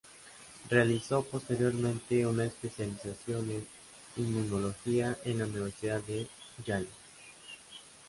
Realizó 0.71 1.23
posteriormente 1.23 2.25
una 2.25 2.45
especialización 2.45 3.51
en 3.51 3.67
Inmunología 4.17 5.15
en 5.25 5.37
la 5.37 5.45
Universidad 5.45 6.01
de 6.01 6.27
Yale. 6.65 6.87